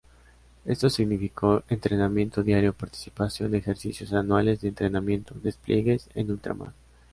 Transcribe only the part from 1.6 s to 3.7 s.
entrenamiento diario, participación en